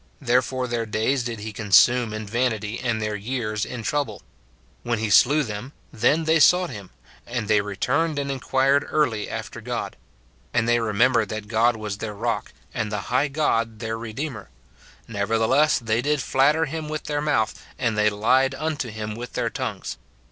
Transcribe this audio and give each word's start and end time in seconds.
Therefore 0.19 0.65
their 0.67 0.87
days 0.87 1.21
did 1.23 1.41
he 1.41 1.53
consume 1.53 2.11
in 2.11 2.25
vanity, 2.25 2.79
and 2.79 2.99
their 2.99 3.15
years 3.15 3.65
in 3.65 3.83
trouble. 3.83 4.23
When 4.81 4.97
he 4.97 5.11
slew 5.11 5.43
them, 5.43 5.73
then 5.93 6.23
they 6.23 6.39
sought 6.39 6.71
him: 6.71 6.89
and 7.27 7.47
they 7.47 7.61
returned 7.61 8.17
and 8.17 8.31
inquired 8.31 8.83
early 8.89 9.29
after 9.29 9.61
God. 9.61 9.95
And 10.55 10.67
they 10.67 10.79
remembered 10.79 11.29
that 11.29 11.47
God 11.47 11.75
was 11.77 11.99
their 11.99 12.15
rock, 12.15 12.51
and 12.73 12.91
the 12.91 13.11
high 13.13 13.27
God 13.27 13.77
their 13.77 13.95
redeemer. 13.95 14.49
Nevertheless 15.07 15.77
they 15.77 16.01
did 16.01 16.19
flatter 16.23 16.65
him 16.65 16.89
with 16.89 17.03
their 17.03 17.21
mouth, 17.21 17.53
and 17.77 17.95
they 17.95 18.09
lied 18.09 18.55
unto 18.55 18.89
him 18.89 19.13
with 19.13 19.33
their 19.33 19.51
tongues. 19.51 19.97